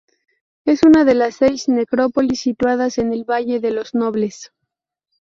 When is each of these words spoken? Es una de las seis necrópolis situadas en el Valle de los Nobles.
Es 0.65 0.81
una 0.81 1.05
de 1.05 1.13
las 1.13 1.35
seis 1.35 1.69
necrópolis 1.69 2.39
situadas 2.41 2.97
en 2.97 3.13
el 3.13 3.23
Valle 3.23 3.59
de 3.59 3.69
los 3.69 3.93
Nobles. 3.93 4.51